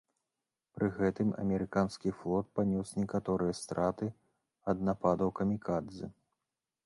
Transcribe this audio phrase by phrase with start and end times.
[0.77, 4.09] Пры гэтым амерыканскі флот панёс некаторыя страты
[4.73, 6.07] ад нападаў камікадзэ.